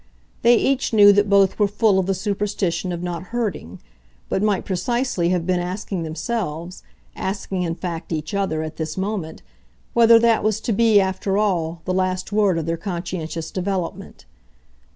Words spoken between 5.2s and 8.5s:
have been asking themselves, asking in fact each